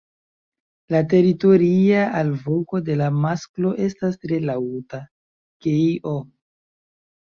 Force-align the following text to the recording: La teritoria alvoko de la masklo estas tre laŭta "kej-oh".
La 0.95 1.01
teritoria 1.09 2.05
alvoko 2.21 2.81
de 2.89 2.97
la 3.03 3.09
masklo 3.27 3.75
estas 3.89 4.19
tre 4.25 4.41
laŭta 4.49 5.03
"kej-oh". 5.67 6.19